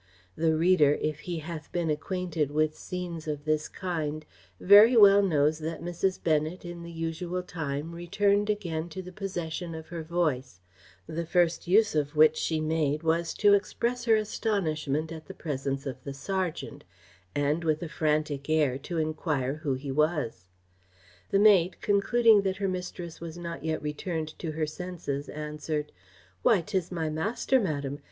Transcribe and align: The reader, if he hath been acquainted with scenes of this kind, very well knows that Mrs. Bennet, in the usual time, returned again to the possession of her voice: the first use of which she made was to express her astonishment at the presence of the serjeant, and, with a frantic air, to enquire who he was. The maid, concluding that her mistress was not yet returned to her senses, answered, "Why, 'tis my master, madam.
The 0.35 0.55
reader, 0.55 0.97
if 0.99 1.19
he 1.29 1.37
hath 1.45 1.71
been 1.71 1.91
acquainted 1.91 2.49
with 2.49 2.75
scenes 2.75 3.27
of 3.27 3.45
this 3.45 3.67
kind, 3.67 4.25
very 4.59 4.97
well 4.97 5.21
knows 5.21 5.59
that 5.59 5.83
Mrs. 5.83 6.17
Bennet, 6.23 6.65
in 6.65 6.81
the 6.81 6.91
usual 6.91 7.43
time, 7.43 7.93
returned 7.93 8.49
again 8.49 8.89
to 8.89 9.03
the 9.03 9.11
possession 9.11 9.75
of 9.75 9.89
her 9.89 10.01
voice: 10.01 10.59
the 11.05 11.27
first 11.27 11.67
use 11.67 11.93
of 11.93 12.15
which 12.15 12.35
she 12.35 12.59
made 12.59 13.03
was 13.03 13.31
to 13.35 13.53
express 13.53 14.05
her 14.05 14.15
astonishment 14.15 15.11
at 15.11 15.27
the 15.27 15.35
presence 15.35 15.85
of 15.85 16.03
the 16.03 16.15
serjeant, 16.15 16.83
and, 17.35 17.63
with 17.63 17.83
a 17.83 17.87
frantic 17.87 18.49
air, 18.49 18.79
to 18.79 18.97
enquire 18.97 19.57
who 19.57 19.75
he 19.75 19.91
was. 19.91 20.47
The 21.29 21.37
maid, 21.37 21.79
concluding 21.79 22.41
that 22.41 22.57
her 22.57 22.67
mistress 22.67 23.21
was 23.21 23.37
not 23.37 23.63
yet 23.63 23.83
returned 23.83 24.29
to 24.39 24.53
her 24.53 24.65
senses, 24.65 25.29
answered, 25.29 25.91
"Why, 26.41 26.61
'tis 26.61 26.91
my 26.91 27.11
master, 27.11 27.59
madam. 27.59 27.99